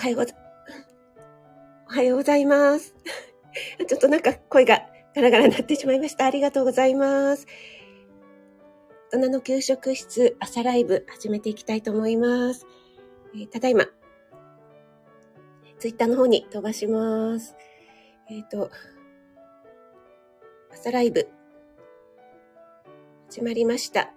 [0.00, 0.34] おはようござ、
[1.88, 2.94] おはようございます。
[3.86, 4.80] ちょっとなんか声が
[5.14, 6.24] ガラガラになってしまいました。
[6.24, 7.46] ありがとうございます。
[9.12, 12.66] 大人の給食室朝ライブ始めていきたいと思います。
[13.34, 13.86] えー、ただいま、
[15.78, 17.54] ツイッターの方に飛ばします。
[18.30, 18.70] えっ、ー、と、
[20.72, 21.28] 朝ライブ
[23.28, 24.12] 始まりました。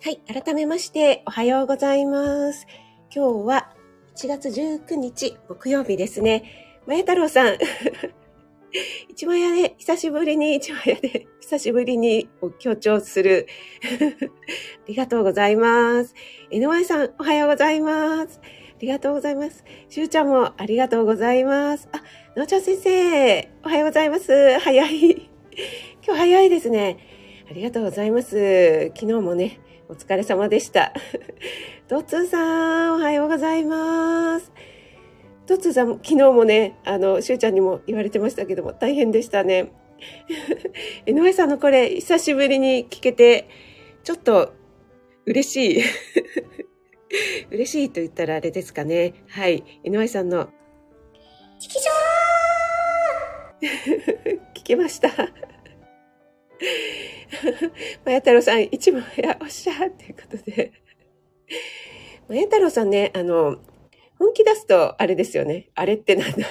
[0.00, 0.18] はい。
[0.32, 2.64] 改めまして、おはようございます。
[3.12, 3.74] 今日は
[4.14, 6.78] 1月19日、木曜日ですね。
[6.86, 7.58] まや太郎さん。
[9.08, 13.46] 一枚屋で、久しぶりに、一枚屋で、久しぶりにを強調する。
[13.82, 16.14] ありがとうございます。
[16.50, 18.40] NY さん、おはようございます。
[18.42, 19.64] ありがとうございます。
[19.88, 21.88] しゅうちゃんもありがとうございます。
[21.92, 22.02] あ、
[22.36, 24.58] のうちゃん先生、おはようございます。
[24.58, 25.30] 早い。
[26.06, 26.98] 今日早いですね。
[27.50, 28.92] ありがとうございます。
[28.94, 30.92] 昨日もね、お疲れ様でした。
[31.88, 34.52] トッツーさん、おはようございます。
[35.48, 39.72] トッツーさん、昨日もね、あの、しゅうちゃんにも言われてましたけども、大変でしたね。
[41.06, 43.48] 井上さんのこれ、久しぶりに聞けて、
[44.04, 44.52] ちょっと、
[45.24, 45.82] 嬉しい。
[47.50, 49.14] 嬉しいと言ったらあれですかね。
[49.28, 49.64] はい。
[49.84, 50.50] 井上さんの、
[51.58, 55.08] チキショー聞けました。
[58.04, 60.72] まや太郎さん、一枚や、おっしゃっていうことで。
[62.28, 63.56] まや太郎さんね、あの、
[64.18, 65.68] 本気出すと、あれですよね。
[65.74, 66.36] あれってなんだ。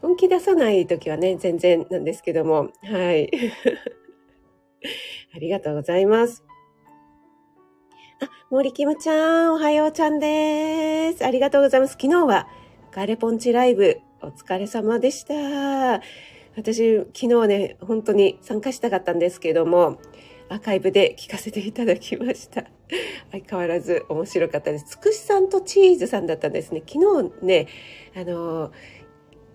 [0.00, 2.70] 本気出さないときはね、全然なんですけども。
[2.82, 3.30] はい。
[5.34, 6.44] ありがとうございます。
[8.20, 11.24] あ、森キムちゃん、おはようちゃんです。
[11.24, 11.92] ありがとうございます。
[11.92, 12.48] 昨日は、
[12.90, 16.00] ガレポンチライブ、お疲れ様でした。
[16.56, 19.98] 私、昨日ね、本当に参加したかったんですけども、
[20.48, 22.64] アーカイブで聞かせていただきました。
[23.32, 24.86] 相変わらず面白かったです。
[24.86, 26.82] つくしさんとチーズさんだったんですね。
[26.86, 27.66] 昨日ね、
[28.14, 28.72] あの、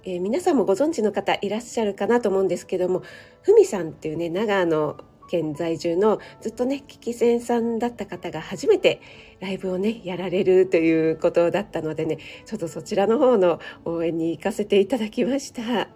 [0.03, 3.03] えー、皆さんもご存知の方いらっしゃるかなと思うんですけども、
[3.41, 4.97] ふみさんっていうね、長野
[5.29, 9.01] 県在住のずっとね、聞き戦さんだった方が初めて
[9.39, 15.89] ライブをね、やられるということだったのでね、ちょっとそちらの方の応援に行かせていただきました。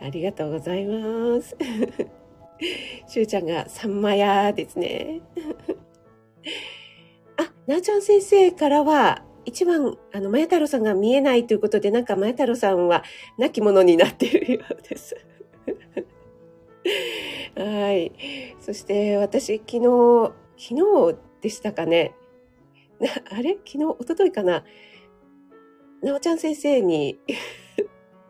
[0.00, 1.56] ありがとうございます。
[3.06, 5.20] しゅうちゃんがさんまやですね。
[7.36, 13.04] あ、なあちゃん先生からは、一番、あの、まや太郎さんが見えないということで、なんかまや太郎さんは
[13.38, 15.16] 亡き者になっているようです。
[17.56, 18.12] はい。
[18.60, 22.14] そして私、昨日、昨日でしたかね。
[23.00, 23.58] なあれ？
[23.64, 24.64] 昨日、おとといかな。
[26.02, 27.18] なおちゃん先生に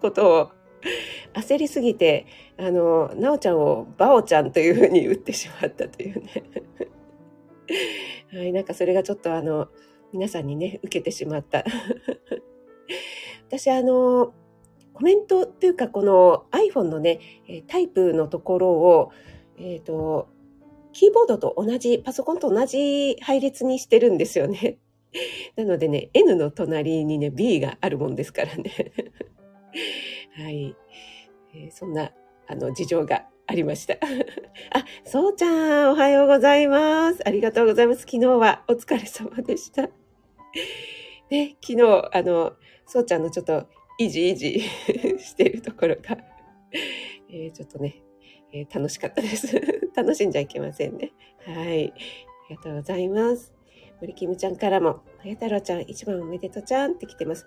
[0.00, 0.50] ことを
[1.34, 6.44] 焦りすぎて、あの、なおちゃんをバオちゃんというふうに打ってしまったというね。
[8.32, 9.68] はい、なんかそれがちょっとあの、
[10.12, 11.64] 皆さんにね、受けてしまった。
[13.48, 14.32] 私、あの、
[14.94, 17.20] コメントっていうか、この iPhone のね、
[17.68, 19.12] タイプのところを、
[19.58, 20.28] えっ、ー、と、
[20.92, 24.78] キーボードと同じ、パソコンと同じ配列にしてるんですよね。
[25.56, 28.92] なのでね、N の隣にね、B があるもんですからね。
[30.36, 30.76] はい。
[31.54, 32.12] えー、そんな、
[32.46, 33.94] あの、事情がありました。
[34.72, 37.26] あ、そうちゃん、おはようございます。
[37.26, 38.00] ありがとうございます。
[38.02, 39.88] 昨日はお疲れ様でした。
[41.30, 42.54] ね、昨日、あの、
[42.86, 43.66] そうちゃんのちょっと、
[43.98, 46.18] いじいじしているところが、
[47.30, 48.02] えー、ちょっとね、
[48.52, 49.60] えー、楽しかったです。
[49.94, 51.12] 楽しんじゃいけませんね。
[51.44, 51.92] はい。
[51.92, 53.52] ありがとうございます。
[54.00, 57.46] 森キムちゃんからも、まや太郎ちゃん、一番おめでとうちゃんって来てます。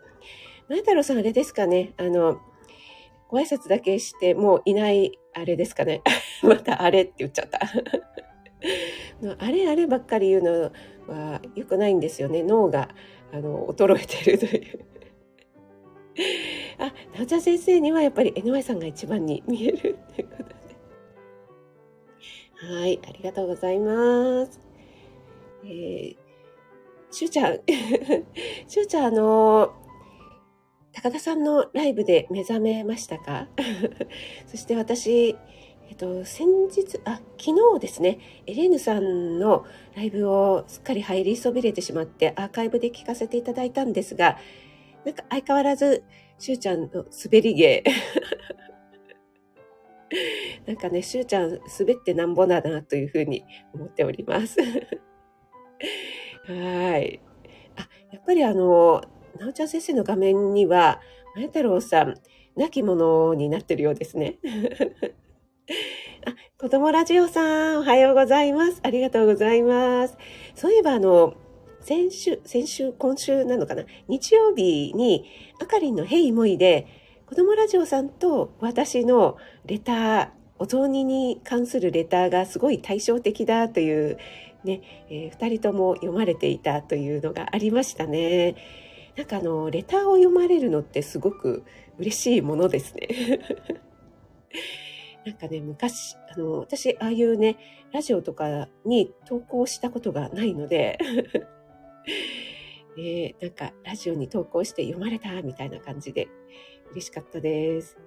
[0.71, 2.39] まや太郎さん、あれですかねあの、
[3.27, 6.01] ご挨拶だけしてもういないあれですかね。
[6.43, 7.59] またあれって言っちゃった。
[9.37, 10.71] あれあればっかり言うの
[11.13, 12.41] は良くないんですよね。
[12.41, 12.87] 脳が
[13.33, 14.85] あの衰えてるという。
[16.79, 16.85] あ、
[17.17, 19.77] なおちゃん先生にはやっぱり NY さんが一番に見える
[20.15, 20.43] ということ
[22.67, 22.75] で。
[22.79, 24.57] はい、ありがとうございます。
[25.65, 26.15] えー、
[27.11, 27.59] しゅうちゃん、
[28.67, 29.81] しゅうちゃん、あの
[30.93, 33.47] 高田さんのライブで目覚めましたか？
[34.47, 35.37] そして私、
[35.89, 39.65] えっと、先日、あ、昨日ですね、エレーヌさんの
[39.95, 44.37] ライブをすっかり入りそびれてしまってアーカイブで聞かせていただいたんですが、
[45.05, 46.03] なんか相変わらず、
[46.37, 47.83] しゅうちゃんの滑り芸。
[50.67, 54.59] なんかね、しゅうちゃん滑ってなんぼだなというふうに思っております。
[56.47, 57.21] はい。
[57.77, 59.01] あ、やっぱりあの、
[59.39, 60.99] なおちゃん先生の画面には、
[61.35, 62.15] まや太郎さん、
[62.55, 64.37] 亡き者になってるようですね。
[66.25, 68.79] あ、子供ラジオさん、おはようございます。
[68.83, 70.17] ありがとうございます。
[70.55, 71.35] そういえば、あの、
[71.79, 73.85] 先週、先週、今週なのかな？
[74.07, 75.25] 日曜日に、
[75.59, 76.87] あかりんのヘイモイで、
[77.25, 80.29] 子供ラジオさんと私のレター、
[80.59, 84.17] お雑煮に関するレターがすごい対照的だという
[84.63, 88.55] ね、えー、2人とも読まれていたというのがありましたね。
[89.21, 91.63] なんかあの、レターを読まれるのってすごく
[91.99, 93.07] 嬉しいものですね。
[95.23, 97.57] なんかね、昔、あの、私、ああいうね、
[97.91, 100.97] ラジオとかに投稿したことがないので、
[102.97, 106.27] えなんか、ラジオに投稿して読まれたみたいな感じで、
[106.89, 107.99] 嬉しかったです。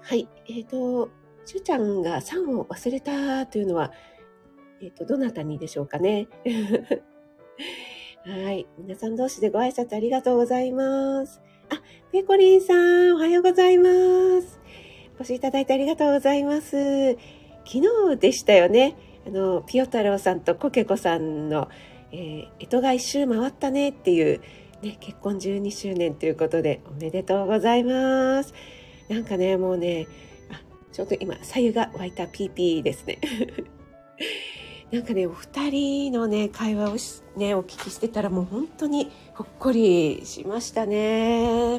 [0.00, 0.26] はい。
[0.48, 1.10] えっ、ー、と、
[1.44, 3.92] しゅうちゃんが3を忘れたというのは、
[4.80, 6.26] えっ、ー、と、どなたにでしょうかね。
[8.26, 8.66] はい。
[8.78, 11.42] 皆さん同士でご挨拶ありがとうございます。
[11.68, 13.84] あ、ペコリンさん、おはようございま
[14.40, 14.58] す。
[15.18, 17.18] お越しいただいてありがとうございます。
[17.66, 17.82] 昨
[18.14, 18.96] 日でしたよね。
[19.26, 21.68] あの、ピヨ太郎さんとコケコさんの、
[22.12, 24.40] えー、江戸が一周回ったねっていう、
[24.80, 28.54] ね、結婚12周年ということでおめでとうございます。
[29.10, 30.06] なんかね、もうね、
[30.50, 30.62] あ、
[30.92, 33.18] ちょうど今、左右が湧いたピーピーですね。
[34.94, 36.94] なんかね、お二人のね、会話を
[37.36, 41.78] ね、お聞きしてたらもう本当にほっこりしましたね。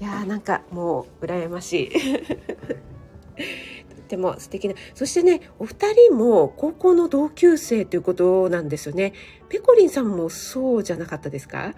[0.00, 1.90] いやーなんかもう羨ましい。
[3.38, 4.74] とっても素敵な。
[4.94, 9.12] そしてね、お二人も高校の同級生ということなんですよね。
[9.48, 11.74] ペコリンさんもそうじゃなかったですか？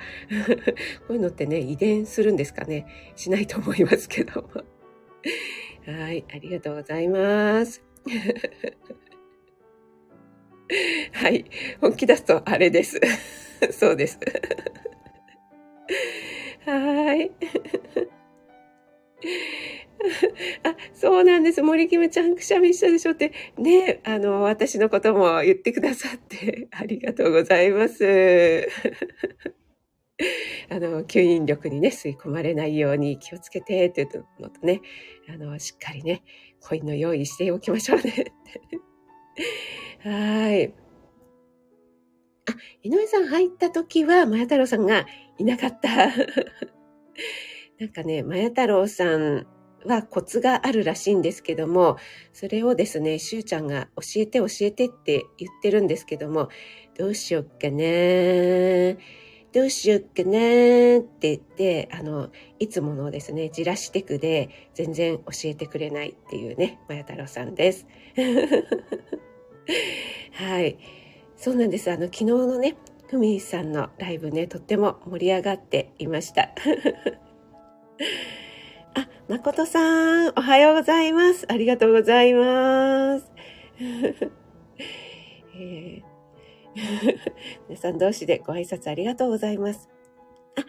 [1.09, 2.87] こういうのってね、遺伝するんですかね？
[3.17, 4.49] しないと思いますけど。
[5.87, 7.83] はい、ありがとうございます。
[11.13, 11.45] はい、
[11.81, 13.01] 本気出すとあれです。
[13.73, 14.19] そうです。
[16.65, 17.31] はい。
[20.63, 21.63] あ、そうなんです。
[21.63, 28.69] 森キムちゃんくしゃみしたでしょって、ね、あの、私のことも言ってくださってありがとうございます。
[30.71, 34.83] あの、吸引力にね、吸い込まれないように気をつけてっていうのとね、
[35.29, 36.23] あの、しっかりね、
[36.61, 38.33] コインの用意しておきましょうね。
[40.03, 40.75] はい。
[42.49, 45.07] あ、井上さん入った時は、まや太郎さんが
[45.39, 46.09] いなかった。
[47.79, 49.47] なんかね、まや太郎さん
[49.85, 51.97] はコツがあるらしいんですけども、
[52.33, 56.49] それをですね、しゅうちゃんが教えて教えてって言ってるんですけども、
[56.97, 58.97] どうしよっかな
[59.53, 67.87] どうしよっかなって言って、あの、いつものですね、じらしテクで全然教えてくれないっていうね、まや太郎さんです。
[70.35, 70.79] はい。
[71.37, 71.91] そうなんです。
[71.91, 72.77] あの、昨日のね、
[73.09, 76.51] ふみさんのライブね、とっても盛り上がっていました。
[78.95, 81.47] あ、まことさん、おはようございます。
[81.49, 83.31] ありがとうございます。
[85.55, 86.03] えー、
[87.69, 89.89] 皆さん同士でご挨拶ありがとうございます。
[90.57, 90.65] あ、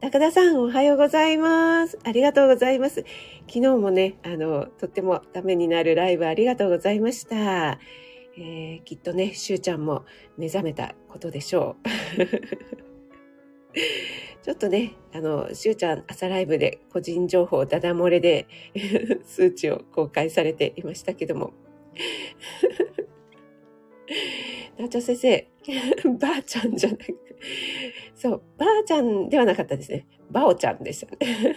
[0.00, 1.98] 高田さん、おはようございます。
[2.04, 3.04] ありがとうございます。
[3.46, 7.78] 昨日もね、あの、とってもためになるライブありがとうございました。
[8.36, 10.04] えー、きっとね、しゅうちゃんも
[10.36, 11.88] 目覚めたことでしょう。
[14.42, 18.46] ちょっとね、あの、しゅうちゃん朝ライブで個人情報ダダ漏れで
[19.24, 21.52] 数値を公開されていましたけども。
[24.76, 25.48] なちょ先生、
[26.18, 27.16] ばあちゃんじゃなく、
[28.14, 30.06] そう、ばあちゃんではなかったですね。
[30.30, 31.56] ばおちゃんでしたね。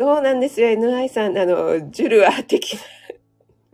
[0.00, 1.36] そうなんですよ、NI さん。
[1.36, 2.72] あの、ジュルア的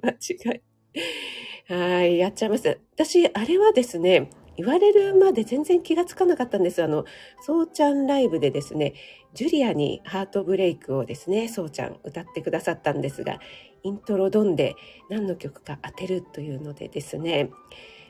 [0.03, 1.73] な間違い。
[1.73, 2.81] はい、やっちゃいます。
[2.95, 6.83] 私、あれはですね、言われるまで全然気がつかなかったんです。
[6.83, 7.05] あの、
[7.43, 8.95] そうちゃんライブでですね、
[9.35, 13.39] ジュリアにハートブレイクをですね、そうちゃん歌ってくださったんですが、
[13.85, 14.75] イントロドンで
[15.09, 17.51] 何の曲か当てるというのでですね、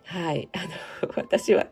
[0.04, 0.62] はい、あ
[1.06, 1.66] の、私は、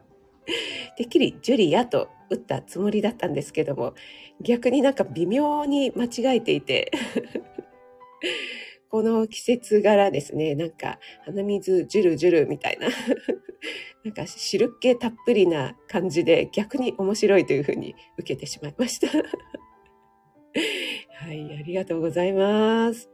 [0.96, 3.94] てっきりジュリアと打ったつもりだったんですけども、
[4.40, 6.90] 逆になんか微妙に間違えていて
[8.90, 12.88] この季節柄ですね、なんか鼻水ジュルジュルみたいな
[14.04, 19.08] なんか汁っ気たっぷりな感じで逆に面白いというふうに受けてしまいました
[21.24, 23.08] はい、ありがとうございます。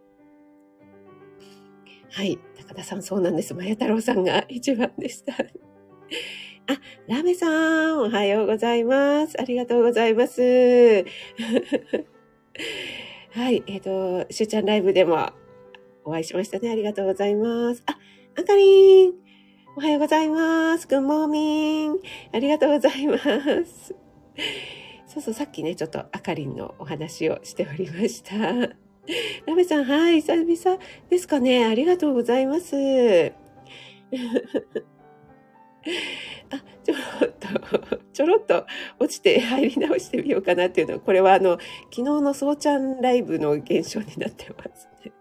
[2.12, 3.54] はい、高田さんそうなんです。
[3.54, 5.32] まや太郎さんが一番でした。
[6.66, 9.40] あ、ラメさん、おはようございます。
[9.40, 10.40] ありがとうございます。
[13.32, 15.30] はい、えっ、ー、と、しゅうちゃんライブでも、
[16.04, 16.70] お会いしましたね。
[16.70, 17.82] ありがとうございます。
[17.86, 17.98] あ、
[18.36, 19.12] あかりん。
[19.76, 20.88] おはようございます。
[20.88, 21.96] グッモーミン。
[22.32, 23.94] ありがとうございます。
[25.06, 28.36] そうそう、さっきね、ちょっとあかりんのお話をしておりました。
[29.46, 31.64] ラメさん、はい、久々ですかね。
[31.64, 33.32] ありがとうございます。
[36.50, 38.66] あ、ちょろっと、ちょろっと
[38.98, 41.58] 落ちて入り直してみようかなっていうのは、これはあの、
[41.90, 45.12] 昨日のそうちゃんライブの現象になってますね。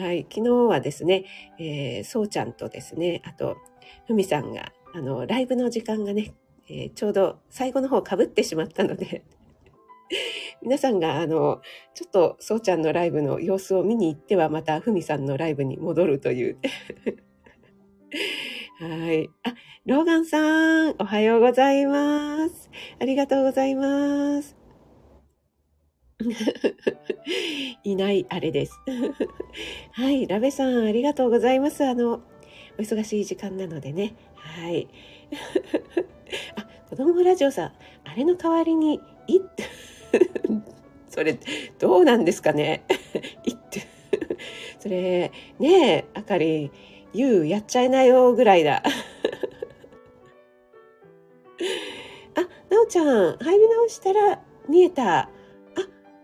[0.00, 1.24] はい、昨日はですね、
[1.58, 3.56] えー、そうちゃんとですね、あと、
[4.06, 6.34] ふみさんが、あの、ライブの時間がね、
[6.68, 9.24] えー、ちょうど最後の方かぶってしまったので
[10.62, 11.62] 皆さんが、あの、
[11.94, 16.58] ちょっと、そうちゃんのライブの様子を見に行っては、また、ふみさんのライブに戻るという
[18.80, 19.28] はい。
[19.42, 19.54] あ、
[19.86, 22.70] ローガンさん、おはようございます。
[23.00, 24.56] ありがとうございます。
[27.82, 28.78] いないあれです。
[29.90, 30.28] はい。
[30.28, 31.84] ラベさん、ありがとうございます。
[31.84, 32.22] あの、
[32.78, 34.14] お忙しい時間なのでね。
[34.36, 34.86] はい。
[36.54, 37.72] あ、子供ラジオさん、
[38.04, 39.40] あれの代わりに、いっ、
[41.08, 41.36] それ、
[41.80, 42.84] どうなんですかね。
[43.44, 43.80] いって。
[44.78, 46.70] それ、ねえ、あかり、
[47.12, 48.82] ゆうやっちゃいなよぐらいだ。
[52.36, 55.20] あ、なおちゃん、入り直したら見えた。
[55.20, 55.28] あ、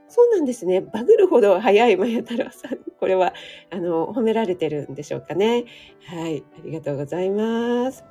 [0.09, 0.81] そうなんですね。
[0.81, 2.79] バグるほど早いまや太郎さん。
[3.01, 3.35] これは、
[3.71, 5.65] あの、褒められてるんでしょうかね。
[6.07, 6.45] はい。
[6.59, 8.05] ありがとうございます。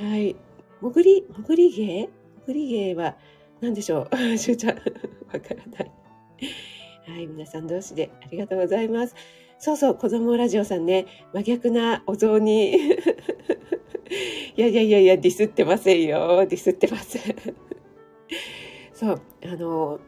[0.00, 0.36] はい。
[0.80, 2.02] もぐり、もぐり芸？
[2.02, 2.08] も
[2.46, 3.16] ぐり芸は
[3.60, 4.16] 何でしょう？
[4.38, 4.82] しゅうちゃん、わ
[5.40, 5.92] からない。
[7.06, 7.26] はい。
[7.26, 9.14] 皆さん同士でありがとうございます。
[9.58, 12.74] そうそう、子供ラジオさんね、真逆なお雑煮。
[14.56, 16.46] いやいやいやいや、ディスってませんよ。
[16.46, 17.22] ディスってません。
[18.92, 20.00] そう、あの、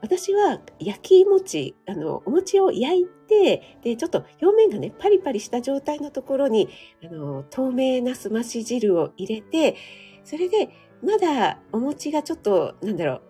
[0.00, 6.68] 私は焼き餅、あの、お餅を焼いて、で、ちょっと表面がね、パリパリした状態のところに、
[7.04, 9.76] あの、透明なすまし汁を入れて、
[10.24, 10.68] それで、
[11.02, 13.22] まだお餅がちょっと、なんだろう、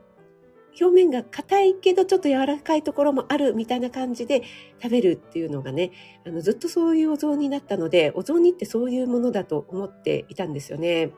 [0.81, 4.43] 表面が硬いけどちょっと柔らかいところもあるみたいな感じで
[4.83, 5.91] 食べるっていうのがね、
[6.27, 11.11] あのずっとそういうお雑煮だったので、お雑煮ってそういうものだと思っていたんですよね。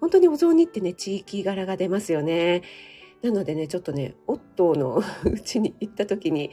[0.00, 2.62] 本当にお雑煮ってね、地域柄が出ますよね。
[3.22, 6.50] なのでね、ちょっとね、オットーのうちに行った時に、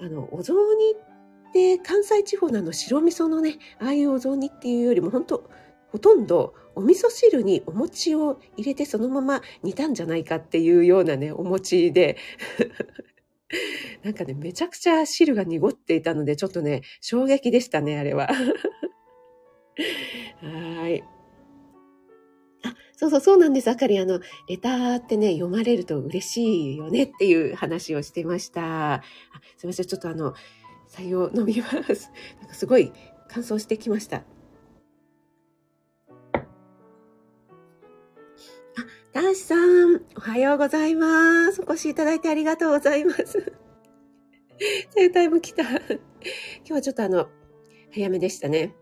[0.00, 5.50] あの、お雑煮って関西地方のあの白味噌のね、ああいうお雑煮っていうよりも本当
[5.90, 12.16] ほとんどお味噌汁にお餅を入れてそのまま煮たんじゃないかっていうようなね、お餅で
[14.02, 18.28] なんかね、めちゃくちゃ汁が濁っていたので、ちょっとね、衝撃でしたね、あれは。
[20.40, 21.02] はい。
[22.62, 23.68] あ、そうそう、そうなんです。
[23.68, 28.94] あかり、あの、レターってね、読まれると嬉しいよねっていう話をしてました。
[28.94, 29.02] あ
[29.56, 30.34] すいません、ちょっとあの、
[30.88, 32.10] 採用飲みます。
[32.40, 32.92] なんかすごい
[33.28, 34.24] 乾燥してきました。
[39.12, 41.62] ダンシさん、おはようございます。
[41.62, 43.24] お越しいただいてありがとうございます。
[44.90, 45.64] セータイム来た。
[45.64, 45.78] 今
[46.64, 47.28] 日はちょっとあの、
[47.92, 48.72] 早めでしたね。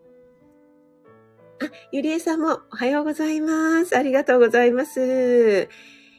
[1.63, 3.97] あ、ゆりえさんもおはようございます。
[3.97, 5.63] ありがとうございます。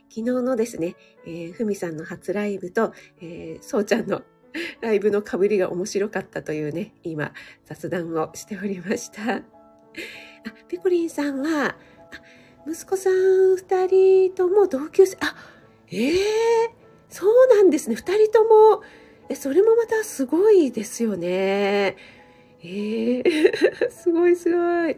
[0.10, 0.96] 昨日のですね、
[1.28, 4.24] えー、ふみさんの初ライブと、えー、そうちゃんの
[4.82, 7.32] ライブの被りが面白かったというね、今、
[7.66, 9.36] 雑談をしておりました。
[9.36, 9.44] あ、
[10.68, 11.78] ペコリンさんは、
[12.72, 15.36] 息子さん二人とも同級生、あ、
[15.92, 16.70] ええー、
[17.10, 17.96] そうなんですね。
[17.96, 18.84] 二人とも、
[19.28, 21.98] え、それもまたすごいですよね。
[22.62, 24.98] ええー、 すごいすごい。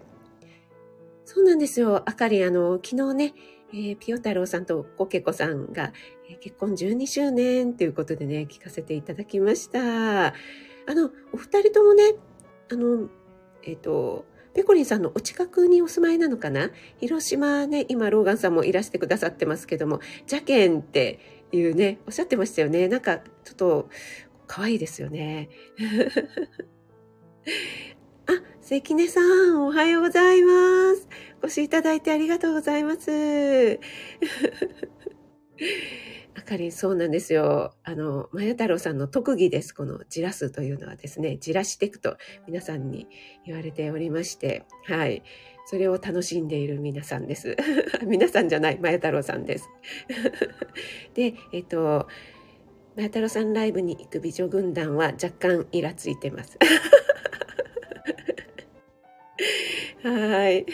[1.23, 2.03] そうなんですよ。
[2.05, 3.33] あかり、あの、昨日ね、
[3.71, 5.93] えー、ピヨ太郎さんとコケコさんが、
[6.29, 10.27] えー、結婚12周年ということでね、聞かせていただきました。
[10.27, 10.33] あ
[10.89, 12.15] の、お二人ともね、
[12.69, 13.09] あの、
[13.63, 16.71] えっ、ー、と、ペコリンさんのお近くにお住まいなのかな？
[16.99, 21.19] 広島ね、今、ローガンさんもいらしてくださってますけども、邪剣って
[21.51, 22.87] いうね、おっしゃってましたよね。
[22.87, 23.89] なんか、ちょっと、
[24.47, 25.49] 可愛いですよね。
[28.27, 31.07] あ、関根さん、おはようございます。
[31.41, 33.79] お越しいただいてありがとうございます。
[36.33, 37.73] あかりん、そうなんですよ。
[37.83, 39.73] あの、まや太郎さんの特技です。
[39.73, 43.07] このじらすというのはですね、じらしていくと皆さんに
[43.45, 45.23] 言われておりまして、はい。
[45.65, 47.57] それを楽しんでいる皆さんです。
[48.07, 49.69] 皆さんじゃない、まや太郎さんです。
[51.13, 52.07] で、えっと、
[52.95, 56.57] まや太郎さんライブに行く美女軍団は若干イラついてます。
[60.03, 60.65] はい。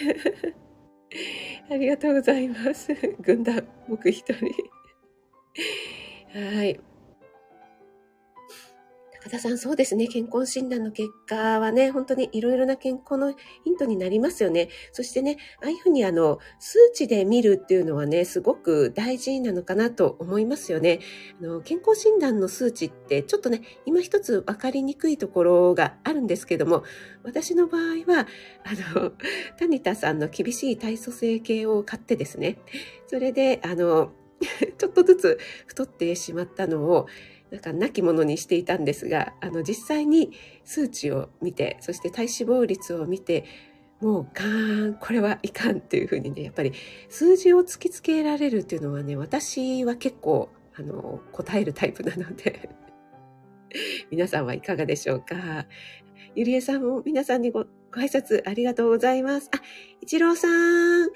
[1.70, 2.96] ありがとうございます。
[3.20, 4.77] 軍団、僕一人。
[6.34, 6.80] はい。
[9.28, 10.08] 岡田さん、そうですね。
[10.08, 13.34] 健康診断の結果はね、本当にいろいろな健康の
[13.66, 14.70] ヒントになりますよね。
[14.94, 21.00] そしてね、ああいうふうにあの、数値で見るっていうのはね、すごく大事なのかなと思いますよね。
[21.42, 26.84] あの健康診断の数値ってちょっとね、今一つ分かりにくいところがあるんですけども、
[27.24, 28.28] 私の場合は、
[28.64, 29.12] あの、
[29.58, 32.60] タニタさんの厳しい体組成計を買ってですね、
[33.08, 34.14] それで、あの、
[34.78, 37.08] ちょっとずつ太ってしまったのを、
[37.52, 40.32] なんか亡き者にしていたんですが、あの実際に
[40.64, 42.30] 数値を見て、そして体脂
[42.62, 43.46] 肪率を見て、
[44.02, 46.74] もうガーン、これはいかんっていうふうにね、やっぱり
[47.10, 52.70] 数字を突きつけられるっていうのはね、私は結構、あの、答えるタイプなので
[54.12, 55.66] 皆さんはいかがでしょうか？
[56.36, 59.50] ゆりえさんも皆さんにごご挨拶ありがとうございます。
[59.56, 59.62] あ、
[60.02, 61.10] 一郎さん、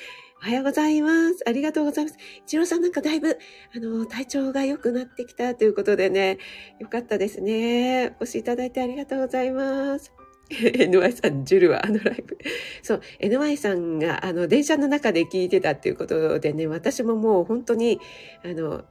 [0.43, 1.43] おはようございます。
[1.48, 2.17] ありがとうございます。
[2.48, 3.38] 一郎さんなんかだいぶ、
[3.75, 6.39] あの、体調が良くなってきたということでね、
[6.79, 8.15] よかったですね。
[8.19, 10.12] お越しいただいてありがとうございます。
[10.50, 12.39] NY さん、ジュルはあのライブ。
[12.81, 18.00] そう、NY さんがあの電車の中で聞いてたっていうことでね、私ももう本当に、
[18.43, 18.83] あの、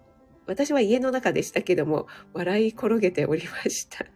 [0.46, 4.06] 私は家の中でしたけども、笑い転げておりました。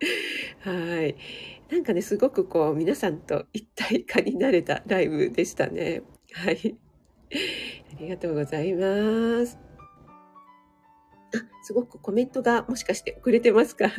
[0.60, 1.16] はい。
[1.70, 6.02] なんかね、すごくこう、皆さんと一体化になれたライブでしたね。
[6.32, 6.76] はい。
[7.32, 9.58] ありがとうございます。
[11.34, 13.86] あ、すごくコメントがもしかして遅れてますか？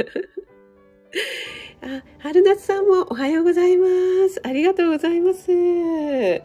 [1.82, 3.88] あ、春夏さんもおはようございま
[4.30, 4.40] す。
[4.44, 5.52] ありがとうございます。
[5.52, 6.42] ワイワイ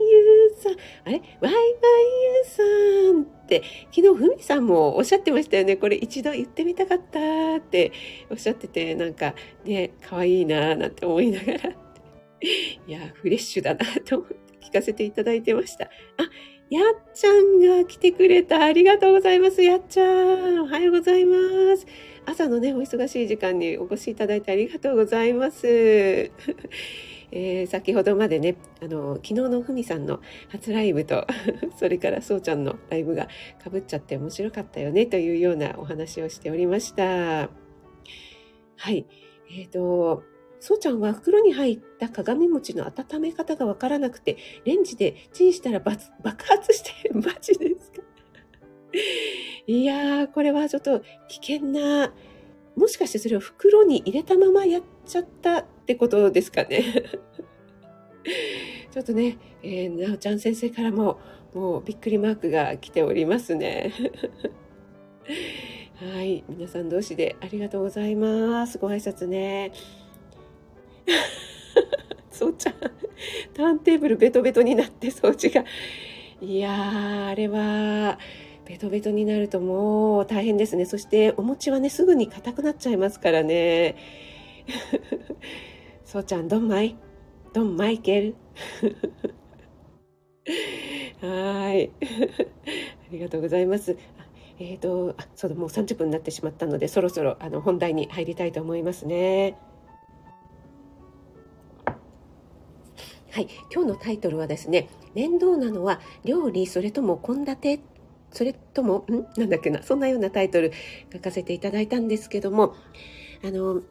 [0.00, 0.72] ユーさん、
[1.04, 1.22] あれ？
[1.40, 1.54] ワイワイ
[2.34, 2.62] ユーさ
[3.20, 3.62] んって、
[3.94, 5.76] 昨日ふみさんもおっしゃってましたよね。
[5.76, 7.92] これ一度言ってみたかったって
[8.30, 9.34] おっしゃってて、なんか
[9.64, 11.70] ね、可愛いなぁなんて思いながら。
[12.40, 14.36] いや、フレッシュだなと思って
[14.68, 15.84] 聞かせていただいてました。
[15.84, 15.88] あ、
[16.68, 16.84] やっ
[17.14, 18.64] ちゃんが来てくれた。
[18.64, 19.62] ありがとうございます。
[19.62, 20.60] やっちゃん。
[20.62, 21.36] おはようございま
[21.76, 21.86] す。
[22.26, 26.32] 朝のね、お忙しい時間にお越しいただいてありがとうございます。
[27.32, 31.26] えー、先ほどまでね、あの、昨日のふみさんの初ライブと、
[31.76, 33.28] それからそうちゃんのライブが
[33.62, 37.50] かぶっちゃって面白かったよね、というようなお話をしておりました。
[38.76, 39.06] はい。
[39.50, 40.22] えっ、ー、と、
[40.60, 46.00] そうちゃんは袋に入った鏡餅の温め方がわからなくて、レンジでチンしたら爆
[46.44, 48.02] 発して、マジですか
[49.66, 52.12] いやー、これはちょっと危険な、
[52.76, 56.84] もしかしてそれを袋に入れたままやっちゃったってことですかね。
[58.92, 61.18] ちょっとね、えー、なおちゃん先生からも、
[61.54, 63.92] もうびっくりマークが来ておりますね。
[66.14, 66.44] はい。
[66.48, 68.78] 皆さん同士でありがとうございます。
[68.78, 69.72] ご挨拶ね。
[72.30, 72.74] そうちゃん、
[73.54, 75.64] ターンテーブルベトベトになって掃除が。
[76.42, 78.18] いやー、あれは、
[78.66, 80.84] ベトベトになるともう大変ですね。
[80.84, 83.94] そしてお餅はね、すぐに硬くなっちゃいますからね。
[86.04, 86.96] そうちゃん、ドンマイ
[87.52, 88.36] ドンマイケル
[91.20, 91.90] はい。
[92.00, 93.96] ありがとうございます。
[94.58, 99.56] えっ、ー、と、あ、そうだ、もう30分になってしまったので、そろそろあの本題に入りたいと思いますね。
[103.32, 107.82] はい、今日のタイトルはですね、面倒なのは料理、それとも献立？
[108.30, 109.26] それとも、ん？
[109.38, 110.72] なんだっけな、そんなようなタイトル
[111.12, 112.74] 書かせていただいたんですけども、
[113.44, 113.82] あの、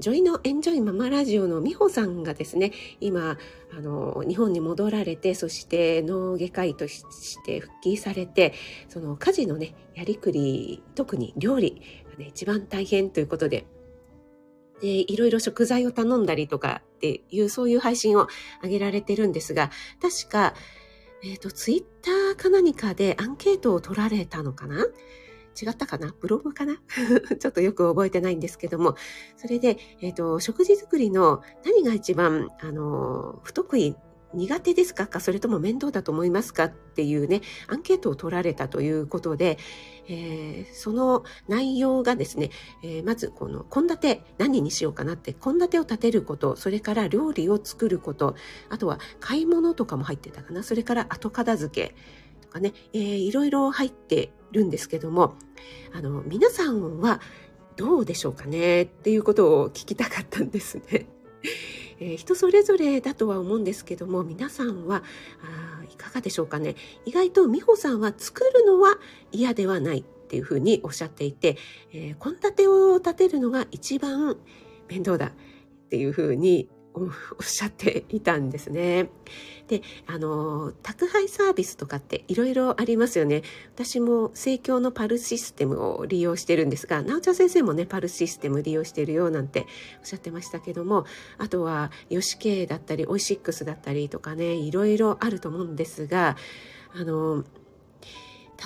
[0.00, 3.36] ジョイのエンジョイママラジオの美穂さんがですね、今、
[3.76, 7.04] あの、日本に戻られて、そして脳外科医とし
[7.44, 8.54] て復帰されて、
[8.88, 11.82] その家事のね、やりくり、特に料理
[12.12, 13.66] がね、一番大変ということで、
[14.80, 18.28] で、いろいろ食材を頼んだりとかっていう、そういう配信を
[18.62, 20.54] 上げられてるんですが、確か、
[21.24, 24.86] えっ、ー、と、ツイッターか何かでアンケートを取られたのかな
[25.60, 26.14] 違ったかな？
[26.20, 26.76] ブログかな？
[27.38, 28.94] ちょっとよく覚えてないんですけども、
[29.36, 33.96] それで、えっ、ー、と、食事作りの何が一番、あの、不得意
[34.34, 35.06] 苦手ですか？
[35.06, 35.20] か？
[35.20, 36.64] それとも面倒だと思いますか？
[36.64, 39.56] っていうね、アンケートを取られたということで、
[40.06, 42.50] えー、その内容がですね、
[42.82, 48.34] えー、まずこの献立何にしようかなって献立を立てることそれから料理を作ること
[48.70, 50.62] あとは買い物とかも入ってたかな？
[50.62, 51.94] それから後片付け。
[52.48, 55.34] とかね、えー、いろいろ入ってるんですけども
[55.92, 57.20] あの皆さんは
[57.76, 61.06] どうでしょうかねっていうことを聞きたかったんですね。
[62.00, 65.02] えー、人それぞれだとは思うんですけども皆さんは
[65.42, 68.98] あいかがでしょうかね意外と美穂さんは作るのは
[69.32, 71.56] 嫌ではないっていうふうにおっしゃっていて
[71.90, 74.36] 献立、えー、を立てるのが一番
[74.88, 75.30] 面倒だっ
[75.88, 76.68] ていうふうに
[77.04, 79.10] おっしゃっていたんですね。
[79.68, 83.42] で、あの、宅配サービスとかっていろいろありますよね。
[83.74, 89.66] 私も生協のパルシステムを利用してるんですが、なおちゃん先生もね、パルシステム利用してるよなんて
[90.00, 91.04] おっしゃってましたけども、
[91.36, 96.36] あとは、ヨシケイだったり、オイシックスだったりとかね、いろいろあると思うんですが、
[96.94, 97.44] あの、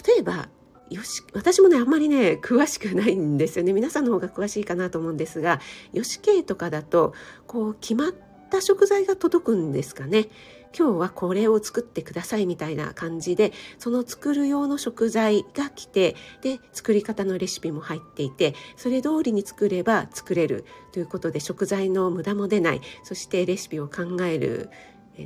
[0.06, 0.48] 例えば、
[0.92, 3.72] よし、私もね、あんまりね、詳しくないんですよね。
[3.72, 5.60] 皆さんの方が詳しいかなと思うんですが、
[5.92, 7.14] よし系とかだと、
[7.46, 8.12] こう、決まっ
[8.50, 10.28] た食材が届くんですかね。
[10.76, 24.70] 今日はこれを作ってくださいみたいな感じで、その作る用の食材が来て、で、作り方のレシピも入っていて、それ通りに作れば作れるということで、食材の無駄も出ない、そしてレシピを考える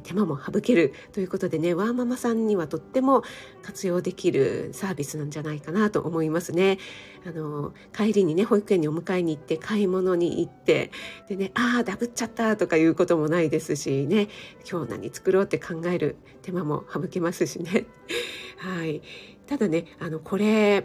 [0.03, 3.23] 手間も省けるということでねワーママさんにはとっても
[3.63, 6.79] 活用できるサービスなんじゃないかなと思いますね。
[7.25, 10.91] あの帰りにね保育園にお迎えに行って買い物に行って
[11.29, 14.29] でねああダブっちゃったとかいうこともないですしね
[14.69, 17.87] 今日何作ろうって考える手間も省けますしね。
[18.59, 19.03] はい、
[19.47, 20.85] ただねあのこれ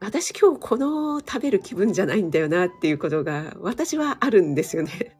[0.00, 5.16] 私今日この食べる気分じゃないんだよなっていうことが私はあるんですよね。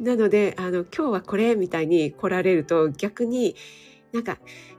[0.00, 3.54] なので、あの、今日はこれみたいに来られると逆に
[4.12, 4.38] なんか、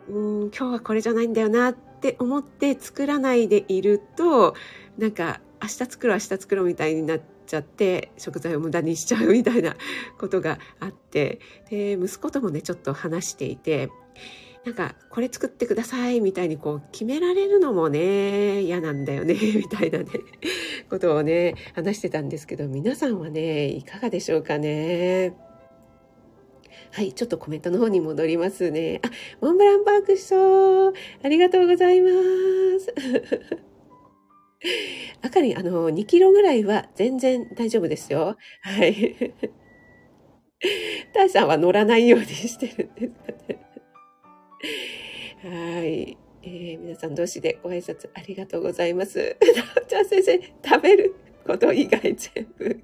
[0.10, 4.56] うん、今日はこれじゃないんだよなって思って作らないでいると、
[4.98, 9.76] なんか、明日作ろう明日作ろうみたいになっちゃって食材を無駄にしちゃうみたいな
[10.18, 13.90] ことがあってで息子ともねちょっと話していて
[14.66, 20.06] なんかこれ作ってくださいみたいにこう決められるのもね嫌なんだよね みたいなね
[20.90, 25.36] ことをね話してたんですけど皆さんはねいかがでしょうかね
[26.94, 29.00] はい、ちょっとコメントの方に戻りますね。
[29.02, 30.94] あ、モンブランパークしそう。
[31.24, 32.10] ありがとうございま
[32.82, 32.94] す。
[35.24, 38.36] あかり、あの、2キロぐらいは全然大丈夫ですよ。
[38.62, 39.34] はい。
[41.14, 43.14] タイさんは乗らないようにしてるんです。
[45.44, 46.18] はい。
[46.44, 49.18] えー、皆さん同士でご挨拶ありがとうございます。
[49.56, 52.80] なおちゃん先生、食べること以外全部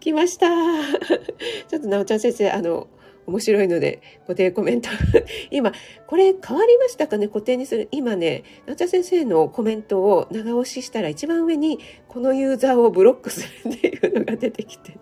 [0.00, 0.48] 来ました。
[1.68, 2.88] ちょっとなおちゃん先生、あの、
[3.26, 4.88] 面白いので固定コメント
[5.50, 5.72] 今、
[6.06, 7.28] これ変わりましたかね？
[7.28, 7.88] 固定にする。
[7.90, 11.78] 今ね、なおちゃん先生のコメントを長押ししたら一番上に
[12.08, 14.98] このユーザーをブロックするっていうのが出てきて。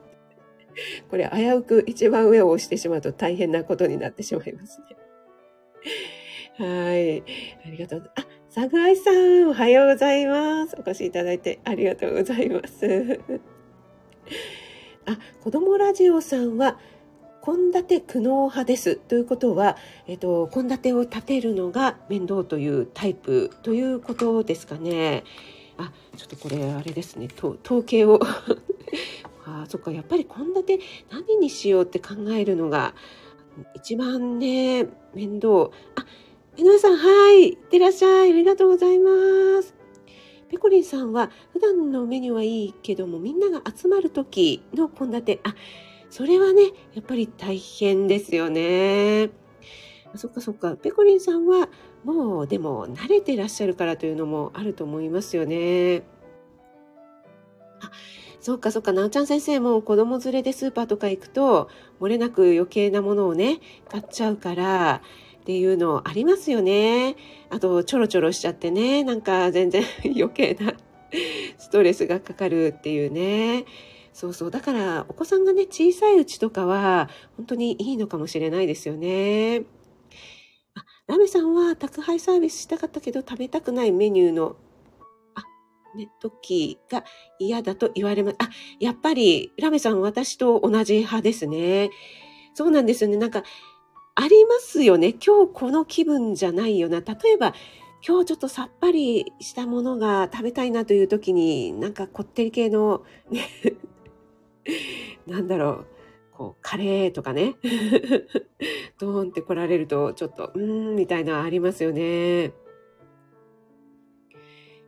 [1.09, 4.97] これ危うく一番上を押してしまうと大変なことになってしまいますね。
[6.59, 6.65] は
[6.95, 7.21] い。
[7.67, 8.11] ありがとう。
[8.17, 10.75] あ、サグアイさん、おはようございます。
[10.79, 13.21] お越しいただいてありがとうございます。
[15.05, 16.79] あ、子供ラジオさんは、
[17.45, 18.97] 献立苦悩派です。
[18.97, 25.25] ということは、えっと、献立を立てるのが面倒というタイプということですかね。
[25.77, 27.29] あ、ちょっとこれあれですね。
[27.37, 28.19] 統計を
[29.45, 32.95] あ、そっか、やっぱり献立何にしようって考えるのが
[33.75, 35.71] 一番ね、面倒。
[35.95, 36.07] あ、
[36.59, 37.51] 江上さん、はい。
[37.51, 38.31] いってらっしゃい。
[38.31, 39.11] ありがとうございま
[39.63, 39.75] す。
[40.49, 45.39] ペコリンさんは、普段のメニューはいいけども、みんなが集まる時の献立。
[45.45, 45.55] あ、
[46.09, 46.63] それはね、
[46.95, 49.29] やっぱり大変ですよね。
[50.15, 50.77] そっかそっか。
[50.77, 51.69] ペコリンさんは、
[52.05, 56.05] もうでも慣れてらっしゃるからというのもあると思いますよね。
[57.83, 57.91] あ、
[58.41, 61.69] そっかそっか、なおちゃん先生も子供連れでスーパーとか行くと、
[62.01, 65.03] 漏れなく余計なものをね、買っちゃうから、
[65.47, 67.15] っていうのありますよね。
[67.51, 70.75] あと、ちょろちょろしちゃってね、なんか全然 余計な
[71.57, 73.65] ストレスがかかるっていうね。
[74.13, 74.51] そうそう。
[74.51, 79.63] だから、お子さんがね、小さいうちとかは、本当にいいのかもしれないですよね。
[80.75, 84.57] あ、ラメさんは宅配サービスしたかったけど、食べたくないメニューの
[85.37, 85.45] あ
[85.97, 87.05] ね、時が
[87.39, 88.37] 嫌だと言われます。
[88.41, 88.49] あ、
[88.81, 91.91] やっぱり、ラメさん私と同じ派ですね。
[92.55, 93.17] そうなんですよね。
[93.17, 93.45] なんか、
[94.19, 95.15] ありますよね。
[95.15, 97.01] 今日この気分じゃないよな。
[97.01, 97.55] 例えば、
[98.07, 103.47] 今日ちょっとさっぱりしたものが食べたいなという時に、なんかこってり系の、ね、
[105.29, 105.87] なんだろう、
[106.33, 107.57] こう、カレーとかね、
[108.99, 112.55] ドーンって来られると、ちょっと、うーん、みたいなありますよね。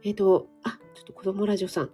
[0.05, 1.91] えっ、と、あ、ちょっと子供ラジオさん。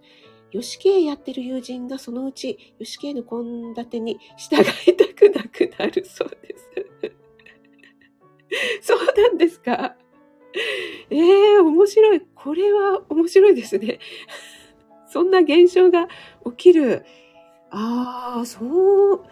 [0.51, 7.24] 吉系やってる友人がそのうち吉系の献立に従いたくなくなるそうです。
[8.81, 9.95] そうなんですか？
[11.09, 11.17] え
[11.55, 12.21] えー、面白い。
[12.33, 13.99] これは面白いですね。
[15.09, 16.07] そんな現象が
[16.45, 17.05] 起きる。
[17.71, 18.59] ああ、そ
[19.15, 19.23] う、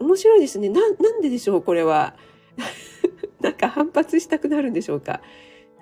[0.00, 0.68] 面白いですね。
[0.68, 2.16] な、なんででしょう、これは。
[3.40, 5.20] なんか反発したくなるんでしょうか？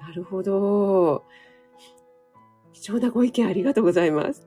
[0.00, 1.24] なるほど。
[2.72, 4.46] 貴重なご意見ありがとうございます。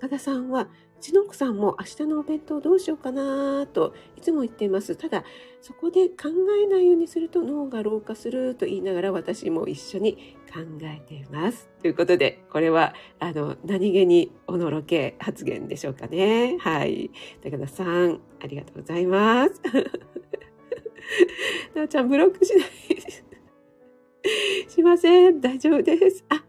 [0.00, 4.96] 高田さんは、うちの奥さんも明日のお弁当どうしようかなといつも言っています。
[4.96, 5.22] ただ、
[5.62, 6.24] そこで考
[6.60, 11.70] えないようにすると脳が老化すると言いながら私も一緒に考えています。
[11.80, 16.58] ということで、これは、あの、何気におのろけ発言でしょうかね。
[16.58, 17.12] はい。
[17.44, 19.62] 高田さん、ありがとうございます。
[21.76, 22.68] なおちゃん、ブロックしない
[24.68, 25.40] しません。
[25.40, 26.24] 大丈夫です。
[26.28, 26.44] あ、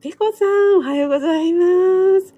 [0.00, 2.34] ペコさん、おはようございます。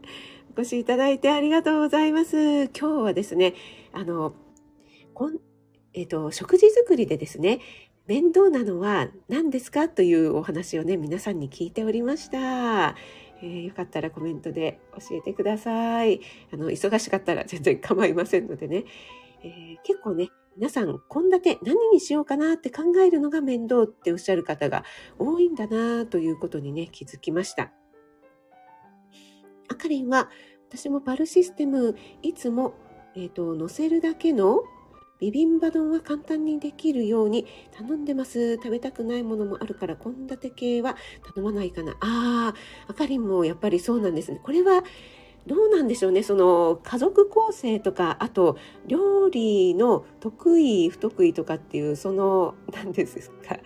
[0.58, 2.64] 越しいただいてありがとうございます。
[2.64, 3.54] 今日はですね、
[3.92, 4.34] あの、
[5.14, 5.38] こん
[5.94, 7.60] えっ、ー、と、食事作りでですね、
[8.08, 9.88] 面倒なのは何ですか？
[9.88, 12.96] というお話をね、皆さんに聞いておりました。
[13.40, 16.20] えー、よかったらコメントで教えてください。
[16.52, 18.84] あの、忙しかったら全然構いませんのでね。
[19.44, 24.82] えー、結構ね、皆さん、献立何にしようかなって考えるのが面倒っておっしゃる方が
[25.20, 27.70] 多いんだなということにね、気づきました。
[29.68, 30.28] あかりんは、
[30.68, 32.74] 私もパルシステム、いつも、
[33.14, 34.62] えっ、ー、と、乗せるだけの
[35.20, 38.56] ビビンバ丼は簡単にできるように頼んでます。
[38.56, 40.96] 食べたくないものもあるから、献立系は
[41.34, 41.92] 頼まないかな。
[41.92, 42.54] ああ、
[42.86, 44.40] あかりんもやっぱりそうなんですね。
[44.42, 44.84] これは、
[45.46, 46.22] どうなんでしょうね。
[46.22, 53.58] その家族構成とか、あと料理の得意、不得意とかっていう、その、何ですか。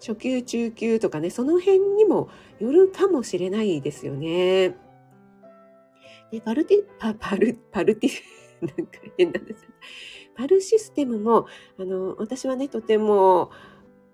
[0.00, 4.76] 初級、中級とかね、その辺にもよるかもしれないですよね。
[6.36, 8.10] で、パルティ、パ、パル、パルティ、
[8.60, 9.70] なんか変なんですよ。
[10.34, 11.46] パルシステムも、
[11.78, 13.50] あの、私はね、とても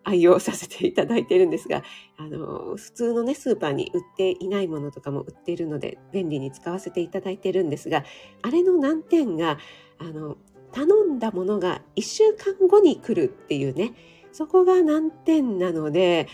[0.04, 1.82] 愛用させていただいてるんですが、
[2.16, 8.04] あの、普通のね、スーパーに売っていないものとかも売っているので、便利に使わせていただいてるんですが、
[8.42, 9.58] あれの難点が、
[9.98, 10.36] あの、
[10.70, 13.94] 頼んだものが1週間後に来るっていうね、
[14.30, 16.28] そこが難点なので、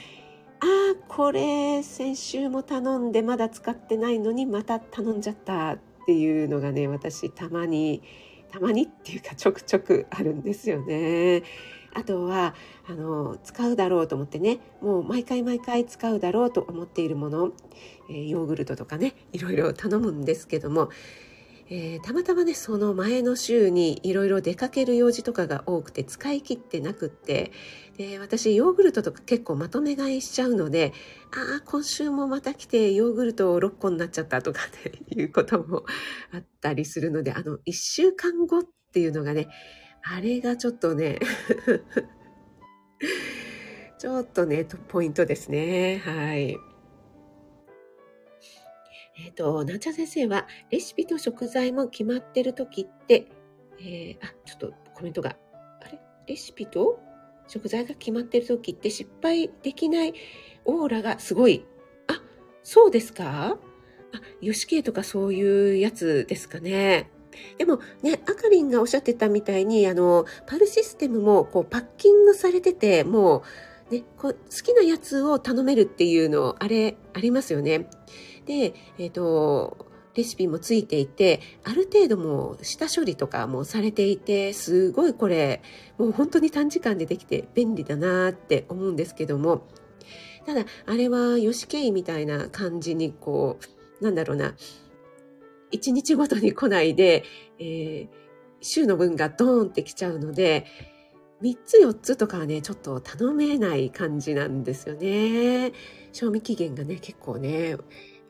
[0.60, 8.02] ああ、これ先週も頼んでまだ使ってないのにまた頼んじゃったっていうのがね、私たまに
[8.50, 11.42] たまにっていうかちょくちょくあるんですよね。
[11.94, 12.54] あとは
[12.86, 17.52] あの使うだろうと思ってねもう毎回毎回使うだろうと思っているもの、
[18.10, 20.90] えー、ヨーグルトとかねいろいろ頼むんですけども
[21.70, 27.52] えー、たまたまねその前の週にいろいろ出かける用事とかが多くて使い切ってなくって
[27.98, 30.94] で私ヨーグルトとか結構まとめ買いしちゃうので
[31.30, 35.84] ああ今週もまた来てヨーグルト6個になっちゃったとかっていうことも
[36.32, 39.48] あったりするのであの1週間後っていうのがね
[40.02, 41.18] あれがちょっとね
[43.98, 46.56] ちょっとねポイントですねはい。
[49.18, 53.26] えっ、ー、と、なんちゃ先生は、レシピと食材も決まってる時って、
[53.80, 55.36] えー、あ、ちょっとコメントが、
[55.82, 55.98] あれ？
[56.26, 57.00] レシピと
[57.46, 60.14] 食材が決まってる時って失敗できない
[60.64, 61.64] オーラがすごい。
[62.06, 62.22] あ、
[62.62, 63.58] そうですか？
[64.12, 67.10] あ、ヨシケイとかそういうやつですかね。
[67.56, 73.42] でもね、あかりんがおっしゃってたみたいに、あの、パルシステムもこうパッキングされてて、も
[73.90, 77.88] う、ね、こう好きなやつを頼めるっていうの、あれ、ありますよね。
[78.48, 85.62] で、えっ、ー、と、レシピもついていて、ある程度も下処理とかもされていて、すごいこれ、
[85.98, 89.68] もう本当に短時間でできて便利だなって思うんですけども、
[90.46, 93.58] ただ、あれは吉慶みたいな感じにこ
[94.00, 94.54] う、なんだろうな、
[95.70, 97.24] 一日ごとに来ないで、
[97.58, 98.08] えー、
[98.62, 100.64] 週の分がドーンってきちゃうので、
[101.42, 105.72] 3つ4つとかはね、ちょっと頼めない感じなんですよね。
[106.12, 107.76] 賞味期限がね、結構ね、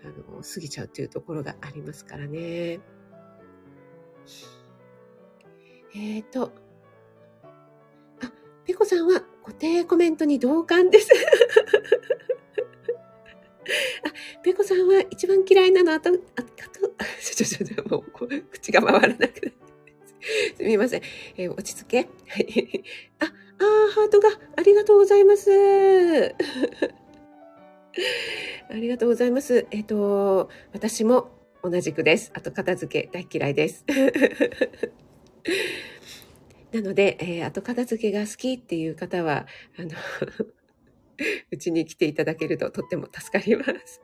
[0.04, 2.80] あの、過ぎちゃうっていうところがありますからね。
[5.94, 6.52] えっ、ー、と、
[8.22, 8.30] あ、
[8.64, 11.08] ペコさんは固定コメントに同感です。
[14.04, 16.18] あ、ペコさんは一番嫌いなのあと、あと、
[17.20, 18.04] ちょちょちょ、もう
[18.50, 19.52] 口が回らなくなって。
[20.56, 21.02] すみません。
[21.36, 22.08] えー、落ち着け。
[22.28, 22.84] はい。
[23.20, 25.50] あ、あー、ハートがありがとうございます。
[28.70, 29.66] ありがとうございます。
[29.70, 31.30] えっ、ー、と、私も
[31.62, 32.30] 同じくです。
[32.34, 33.84] あと片付け大嫌いです。
[36.72, 39.46] なので、えー、後片付けが好きっていう方は、
[39.78, 39.90] あの
[41.50, 44.00] うちに来ていただけるととっても助かります。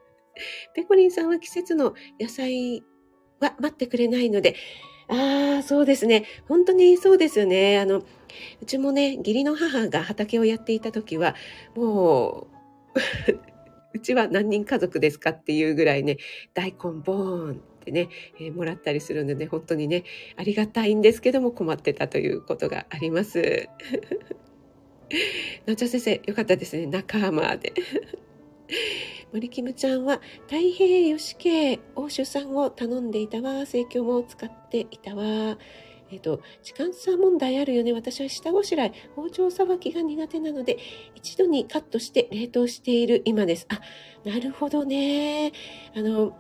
[0.74, 2.82] ペコリンさんは季節の野菜
[3.38, 4.56] は待ってくれないので、
[5.06, 6.24] ああ、そうですね。
[6.48, 7.78] 本当にそうですよね。
[7.78, 8.04] あの、う
[8.66, 11.36] ちもね、義理の母が畑をやっていた時は、
[11.76, 13.44] もう
[13.94, 15.30] うちは何人家族ですか？
[15.30, 16.18] っていうぐらいね、
[16.52, 17.54] 大根ボーンっ
[17.84, 18.08] てね、
[18.40, 20.04] えー、もらったりするので、本当にね、
[20.36, 23.68] ありがたいんですけども困ってたということがあります。
[25.66, 26.86] なちゃ先生、よかったですね。
[26.86, 27.72] 仲間で。
[29.32, 33.66] 森キムちゃんは、太平洋系欧州産を頼んでいたわ。
[33.66, 35.58] 生協も使っていたわ。
[36.14, 37.92] えっ、と、時間差問題あるよね。
[37.92, 40.78] 私は下ごしらえ、包丁さばきが苦手なので、
[41.16, 43.66] 一度にカットして冷凍している今です。
[43.68, 43.80] あ、
[44.24, 45.50] なるほどね。
[45.96, 46.36] あの、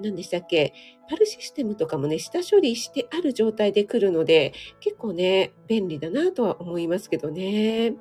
[0.00, 0.74] 何でしたっけ
[1.08, 7.94] パルシステムとかもね、下処理してある状態で来るので、結構ね、便利だなとは思いますけどね。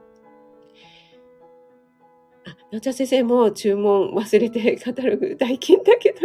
[2.47, 6.24] あ、なおちゃ先生も注文忘れてカタログ代金だけ取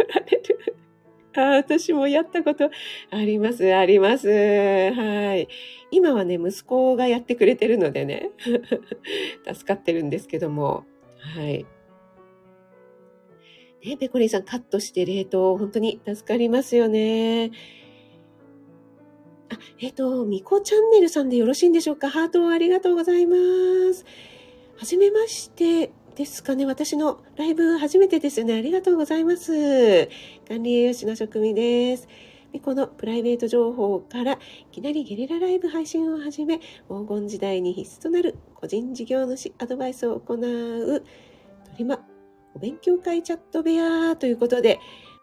[1.35, 2.69] あ私もやったこと
[3.09, 4.27] あります、あります。
[4.27, 5.47] はい。
[5.91, 8.31] 今はね、息子がやってくれてるのでね、
[9.47, 10.85] 助かってるんですけども、
[11.17, 11.65] はい。
[13.83, 17.51] ね、ペコリンさんカットして冷凍、本当に助かりますよね。
[19.49, 22.09] あ、えっ、ー、と、みこチャンネルさんでよろしいんでしょうか？
[22.09, 23.35] ハートをありがとうございま
[23.93, 24.05] す。
[24.77, 26.65] はじめましてですかね。
[26.65, 28.55] 私のライブ初めてですよね。
[28.55, 30.09] ありがとうございます。
[30.47, 32.07] 管理栄養士の職味です。
[32.63, 34.37] このプライベート情報からい
[34.71, 41.05] きなりゲリラライブ配信を始め、黄金時代に必須となる個人事業主アドバイスを行うト
[41.77, 41.99] リマ
[42.53, 44.79] お勉強会チャット部屋ということで、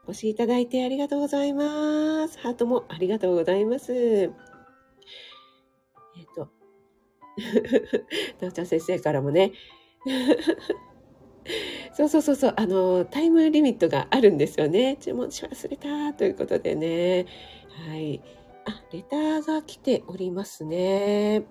[0.07, 2.39] お越しいただいてありがとうございます。
[2.39, 3.93] ハートもありがとうございます。
[3.93, 4.31] えっ、
[6.35, 6.49] と、
[8.41, 9.53] なおちゃん先生からもね、
[11.95, 14.97] そうそうそうそう、あの、タイムリミットがあるんですよね。
[15.01, 17.27] 注文し忘れたということでね。
[17.89, 18.21] はい。
[18.67, 21.45] あ、レターが来ておりますね。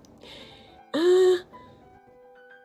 [0.94, 0.98] あ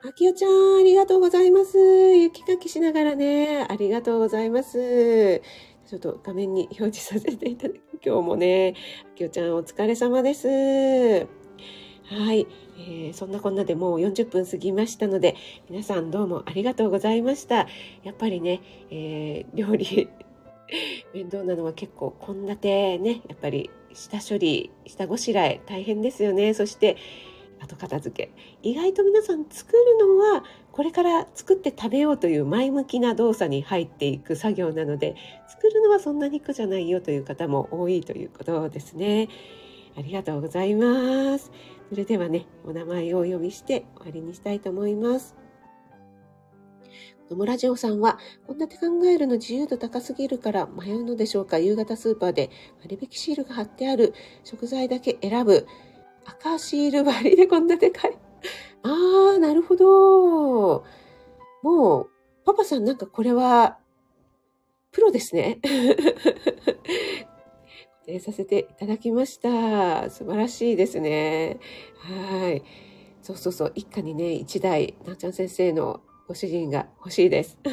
[0.05, 1.79] あ、あきおちゃん、ありがとうございます。
[1.79, 5.41] 雪かきしながらね、ありがとうございます。
[5.87, 8.75] ちょっと画面に表示させていただき、今日もね、
[9.13, 10.49] あきおちゃんお疲れ様です。
[10.49, 12.47] はい、
[12.89, 15.37] えー、そんなこんなでもう40分過ぎましたので、
[15.71, 17.69] 皆さんどうもありがとうございました。
[18.03, 20.09] やっぱりね、えー、料理
[21.15, 22.59] 面倒なのは結構献立
[23.03, 26.55] ね、やっぱり下処理、下ごしらえ大変ですよね。
[26.55, 26.97] そして、
[27.61, 28.33] 後片付け
[28.69, 30.43] 意外と皆さん作るのは
[30.73, 35.15] これから作って食べようという前向きな動作に入っていく作業なので
[35.47, 39.29] 作るのはそんなに苦じゃないよという方も多いということですね。
[39.97, 41.53] ありがとうございます。
[41.93, 45.37] それではね、お名前をお呼びして終わりにしたいと思います。
[47.29, 51.59] 野村ジオさんは、こんな手考えるの自由度高すぎるから迷うのでしょうか？
[51.59, 52.49] 夕方スーパーで
[52.81, 55.67] 割引シールが貼ってある食材だけ選ぶ。
[56.25, 58.17] 赤シール張りでこんなでかい。
[58.85, 60.87] あー、なるほど。
[61.63, 62.11] もう、
[62.47, 63.77] パパさんなんかこれは、
[64.93, 65.61] プロですね。
[68.13, 70.11] 固定させていただきました。
[70.11, 71.59] 素晴らしいですね。
[71.99, 72.63] はい。
[73.23, 73.73] そうそうそう。
[73.75, 77.57] 一家にね、一台、なおちゃん先生のご主人が欲しいです。
[77.65, 77.69] あ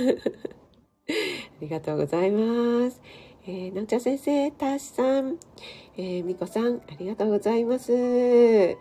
[1.59, 3.01] りがとうございます。
[3.45, 5.39] えー、なおちゃん先生、たしさん、
[5.97, 7.91] えー、みこさん、ありがとうございます。
[7.93, 8.77] え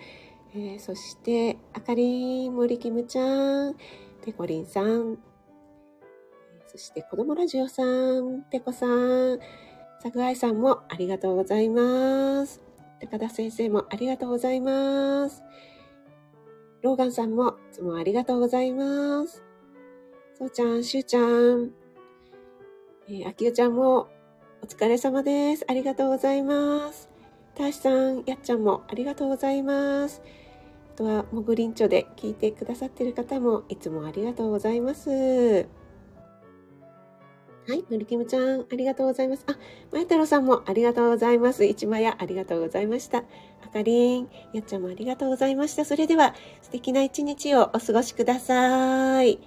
[0.55, 3.75] ー、そして、あかりん、森きむちゃん、
[4.25, 5.19] ぺこりんさん、
[6.67, 9.41] そして、子供ラジオさん、ぺこさん、
[10.01, 12.61] さぐあいさんもありがとうございます。
[13.01, 15.43] 高田先生もありがとうございます。
[16.83, 19.43] ローガンさんもいつもありがとうございます。
[20.39, 21.73] そうちゃん、しゅうちゃん、
[23.09, 24.09] えー、あきおちゃんも
[24.63, 25.65] お疲れ様です。
[25.69, 27.09] ありがとうございます。
[27.57, 30.23] たしさん、やっちゃんもありがとうございます。
[30.95, 35.67] あとは、もぐりんちょで聞いてくださってる方もいつもありがとうございます。
[37.69, 39.45] はい、のりきむちゃん、ありがとうございます。
[39.47, 39.53] あ、
[39.93, 41.67] まや太郎さんもありがとうございます。
[41.67, 43.19] いちまやありがとうございました。
[43.63, 45.85] あかりん、やっちゃんもありがとうございました。
[45.85, 49.33] それでは、素敵な一日をお過ごしください。
[49.33, 49.39] いっ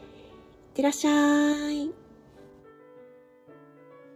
[0.75, 2.00] てらっしゃい。